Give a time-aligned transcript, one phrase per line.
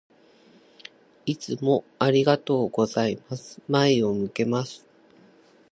[1.27, 3.61] いつもありがとうございます。
[3.67, 4.87] 前を向けます。